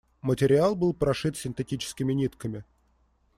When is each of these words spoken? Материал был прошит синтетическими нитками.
Материал 0.23 0.75
был 0.75 0.95
прошит 0.95 1.37
синтетическими 1.37 2.11
нитками. 2.13 2.63